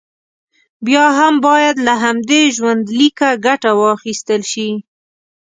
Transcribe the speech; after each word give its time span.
بیا 0.85 1.05
هم 1.19 1.33
باید 1.47 1.75
له 1.87 1.93
همدې 2.03 2.41
ژوندلیکه 2.57 3.29
ګټه 3.45 3.71
واخیستل 3.81 4.41
شي. 4.51 4.69